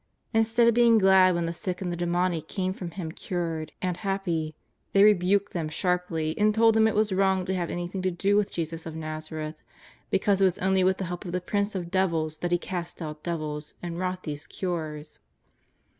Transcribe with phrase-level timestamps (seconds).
[0.33, 3.97] Instead of being glad when the sick and the demoniacs came from Him cured and
[3.97, 4.55] happy,
[4.93, 8.35] they rebuked them sharply and told them it was wrong to have anything to do
[8.35, 9.61] with Jesus of ISTazareth,
[10.09, 12.99] because it was only with the help of the prince of devils that He cast
[12.99, 15.19] out devils and wrought these cures.